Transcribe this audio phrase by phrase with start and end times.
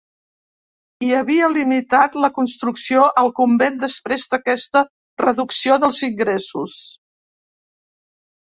[1.07, 4.83] Hi havia limitat la construcció al convent després d'aquesta
[5.25, 6.81] reducció dels ingressos.